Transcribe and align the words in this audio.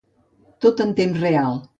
Tot 0.65 0.81
en 0.85 0.95
temps 1.01 1.19
real. 1.27 1.61